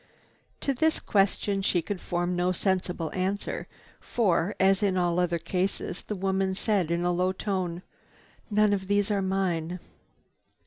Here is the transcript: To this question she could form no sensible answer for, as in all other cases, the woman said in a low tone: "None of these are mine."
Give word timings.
To 0.61 0.73
this 0.73 0.99
question 0.99 1.61
she 1.61 1.83
could 1.83 2.01
form 2.01 2.35
no 2.35 2.51
sensible 2.53 3.11
answer 3.13 3.67
for, 3.99 4.55
as 4.59 4.81
in 4.81 4.97
all 4.97 5.19
other 5.19 5.37
cases, 5.37 6.01
the 6.01 6.15
woman 6.15 6.55
said 6.55 6.89
in 6.89 7.05
a 7.05 7.11
low 7.11 7.31
tone: 7.31 7.83
"None 8.49 8.73
of 8.73 8.87
these 8.87 9.11
are 9.11 9.21
mine." 9.21 9.77